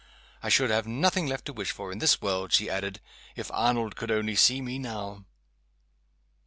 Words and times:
I 0.41 0.49
should 0.49 0.71
have 0.71 0.87
nothing 0.87 1.27
left 1.27 1.45
to 1.45 1.53
wish 1.53 1.69
for 1.69 1.91
in 1.91 1.99
this 1.99 2.19
world," 2.23 2.51
she 2.51 2.71
added, 2.71 3.01
"if 3.35 3.51
Arnold 3.53 3.95
could 3.95 4.09
only 4.09 4.33
see 4.35 4.59
me 4.59 4.79
now!" 4.79 5.25